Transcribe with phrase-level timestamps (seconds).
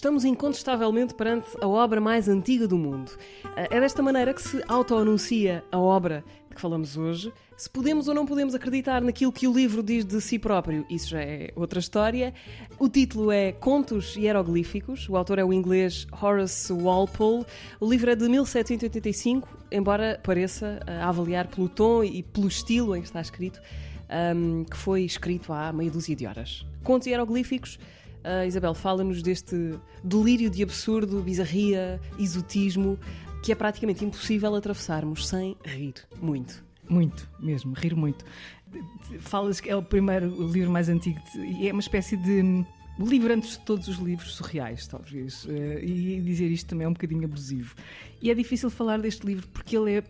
[0.00, 3.12] Estamos incontestavelmente perante a obra mais antiga do mundo.
[3.54, 7.30] É desta maneira que se autoanuncia a obra de que falamos hoje.
[7.54, 11.10] Se podemos ou não podemos acreditar naquilo que o livro diz de si próprio, isso
[11.10, 12.32] já é outra história.
[12.78, 17.44] O título é Contos Hieroglíficos, o autor é o inglês Horace Walpole.
[17.78, 23.02] O livro é de 1785, embora pareça a avaliar pelo tom e pelo estilo em
[23.02, 23.60] que está escrito,
[24.34, 26.64] um, que foi escrito há meia dúzia de horas.
[26.82, 27.78] Contos Hieroglíficos
[28.24, 32.98] Uh, Isabel, fala-nos deste delírio de absurdo, bizarria, exotismo,
[33.42, 36.62] que é praticamente impossível atravessarmos sem rir muito.
[36.88, 38.24] Muito, mesmo, rir muito.
[39.20, 42.64] Falas que é o primeiro livro mais antigo e é uma espécie de
[43.32, 45.44] antes de todos os livros surreais, talvez.
[45.44, 47.74] Uh, e dizer isto também é um bocadinho abusivo.
[48.22, 50.04] E é difícil falar deste livro porque ele é,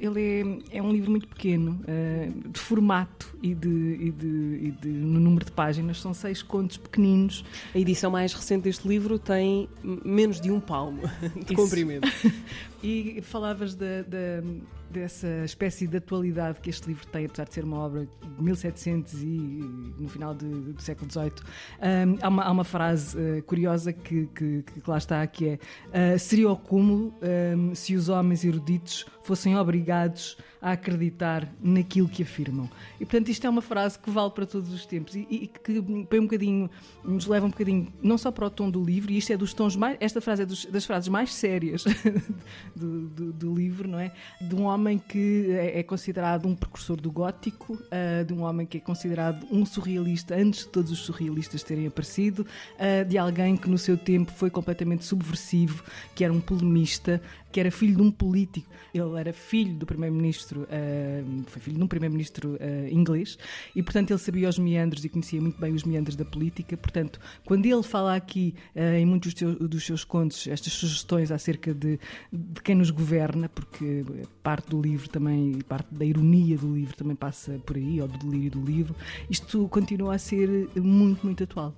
[0.00, 4.70] ele é, é um livro muito pequeno, uh, de formato e, de, e, de, e
[4.80, 6.00] de, no número de páginas.
[6.00, 7.44] São seis contos pequeninos.
[7.74, 11.02] A edição mais recente deste livro tem menos de um palmo
[11.46, 12.08] de comprimento.
[12.82, 14.02] e falavas da,
[14.92, 19.22] dessa espécie de atualidade que este livro tem, apesar de ser uma obra de 1700
[19.22, 19.26] e
[19.98, 21.32] no final de, do século XVIII.
[21.80, 26.14] Um, há, uma, há uma frase uh, curiosa que, que, que, lá está, que é
[26.14, 27.14] uh, seria o cúmulo
[27.56, 32.70] um, se os homens eruditos fossem obrigados a acreditar naquilo que afirmam.
[33.00, 35.82] E portanto isto é uma frase que vale para todos os tempos e, e que
[36.08, 36.70] põe um bocadinho,
[37.04, 39.52] nos leva um bocadinho, não só para o tom do livro, e isto é dos
[39.52, 41.84] tons mais, esta frase é dos, das frases mais sérias
[42.76, 44.12] do, do, do, livro, não é?
[44.40, 48.66] De um homem que é, é considerado um precursor do gótico, uh, de um homem
[48.66, 53.56] que é considerado um surrealista antes de todos os surrealistas terem aparecido, uh, de alguém
[53.56, 58.02] que no seu tempo foi completamente subversivo, que era um polemista, que era filho de
[58.02, 58.70] um político.
[58.94, 60.66] Ele era filho do primeiro-ministro,
[61.46, 62.58] foi filho de um primeiro-ministro
[62.90, 63.38] inglês,
[63.74, 66.76] e portanto ele sabia os meandros e conhecia muito bem os meandros da política.
[66.76, 71.98] Portanto, quando ele fala aqui em muitos dos seus, contos estas sugestões acerca de,
[72.30, 74.04] de quem nos governa, porque
[74.42, 78.18] parte do livro também, parte da ironia do livro também passa por aí, ou do
[78.18, 78.94] delírio do livro,
[79.28, 81.74] isto continua a ser muito, muito atual.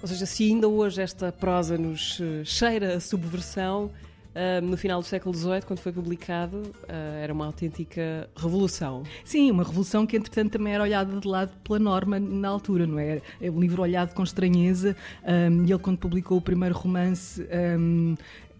[0.00, 3.90] Ou seja, se ainda hoje esta prosa nos cheira a subversão,
[4.38, 9.02] Uh, no final do século XVIII, quando foi publicado, uh, era uma autêntica revolução.
[9.24, 13.00] Sim, uma revolução que, entretanto, também era olhada de lado pela norma na altura, não
[13.00, 13.20] é?
[13.40, 14.94] É um livro olhado com estranheza.
[15.24, 17.44] Um, e ele, quando publicou o primeiro romance,
[17.80, 18.14] um,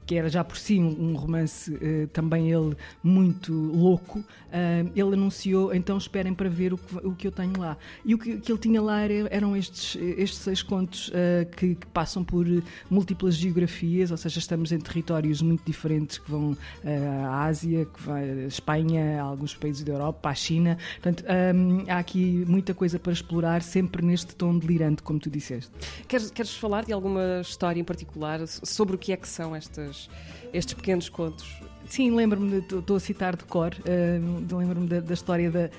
[0.08, 5.74] que era já por si um, romance uh, também ele muito louco, uh, ele anunciou,
[5.74, 7.76] então esperem para ver o que, o que eu tenho lá.
[8.06, 11.74] E o que, que ele tinha lá era, eram estes, estes seis contos uh, que,
[11.74, 12.46] que, passam por
[12.91, 16.56] múltiplas geografias, ou seja, estamos em territórios muito diferentes que vão
[17.28, 20.78] à Ásia, que vai à Espanha, a alguns países da Europa, à China.
[21.02, 25.70] Portanto, um, há aqui muita coisa para explorar, sempre neste tom delirante, como tu disseste.
[26.06, 29.97] Queres, queres falar de alguma história em particular sobre o que é que são estas
[29.98, 30.10] estes,
[30.53, 31.60] estes pequenos contos.
[31.86, 35.70] Sim, lembro-me, estou a citar de cor, uh, lembro-me da, da, história da,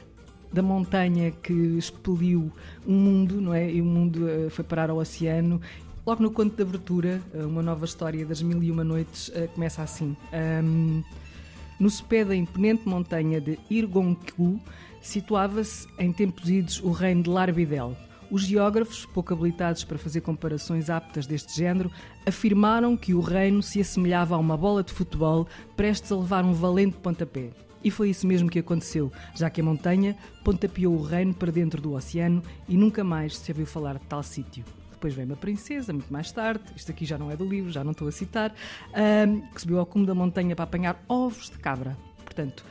[0.52, 2.52] da montanha que expeliu
[2.86, 3.72] um mundo, não é?
[3.72, 5.62] E o mundo uh, foi parar ao oceano.
[6.06, 9.48] Logo no conto de abertura, uh, uma nova história das Mil e Uma Noites uh,
[9.54, 10.18] começa assim.
[10.64, 11.04] Um,
[11.80, 14.60] no sopé da imponente montanha de Irgonku
[15.02, 17.96] situava-se, em tempos idos, o reino de Larbidel,
[18.32, 21.92] os geógrafos, pouco habilitados para fazer comparações aptas deste género,
[22.26, 26.54] afirmaram que o reino se assemelhava a uma bola de futebol prestes a levar um
[26.54, 27.50] valente pontapé.
[27.84, 31.82] E foi isso mesmo que aconteceu, já que a montanha pontapeou o reino para dentro
[31.82, 34.66] do oceano e nunca mais se ouviu falar de tal sítio.
[34.92, 37.82] Depois vem uma princesa, muito mais tarde, isto aqui já não é do livro, já
[37.86, 38.54] não estou a citar,
[39.54, 41.98] que subiu ao cume da montanha para apanhar ovos de cabra.
[42.26, 42.66] Portanto,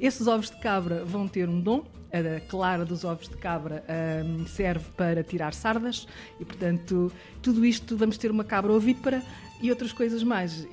[0.00, 3.84] esses ovos de cabra vão ter um dom, a clara dos ovos de cabra
[4.24, 6.06] um, serve para tirar sardas
[6.38, 7.10] e, portanto,
[7.42, 9.20] tudo isto vamos ter uma cabra ovípara
[9.60, 10.66] e outras coisas mais.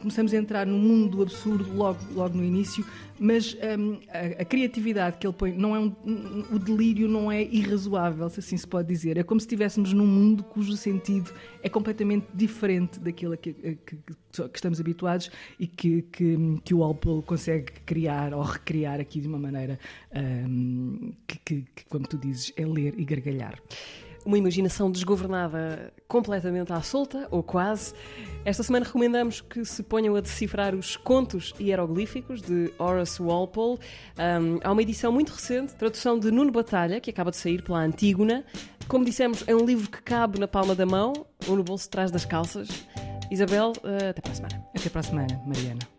[0.00, 2.84] Começamos a entrar num mundo absurdo logo, logo no início,
[3.18, 7.42] mas um, a, a, criatividade que ele põe, não é um, o delírio não é
[7.42, 9.16] irrazoável, se assim se pode dizer.
[9.16, 14.54] É como se estivéssemos num mundo cujo sentido é completamente diferente daquilo que, que, que
[14.54, 19.38] estamos habituados e que, que, que o Walpole consegue criar ou recriar aqui de uma
[19.38, 19.78] maneira
[20.14, 21.38] um, que,
[21.74, 23.58] que, como tu dizes, é ler e gargalhar
[24.26, 27.94] uma imaginação desgovernada completamente à solta, ou quase.
[28.44, 33.78] Esta semana recomendamos que se ponham a decifrar os contos hieroglíficos de Horace Walpole.
[34.18, 37.78] Um, há uma edição muito recente, tradução de Nuno Batalha, que acaba de sair pela
[37.78, 38.44] Antígona.
[38.88, 41.12] Como dissemos, é um livro que cabe na palma da mão
[41.48, 42.68] ou no bolso de trás das calças.
[43.30, 44.66] Isabel, uh, até para a semana.
[44.76, 45.95] Até para a semana, Mariana.